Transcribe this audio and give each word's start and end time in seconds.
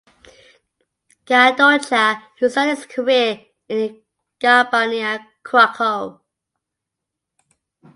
Gadocha, 1.27 2.23
who 2.39 2.49
started 2.49 2.75
his 2.75 2.87
career 2.87 3.45
in 3.69 4.01
Garbarnia 4.39 5.27
Krakow. 5.43 6.21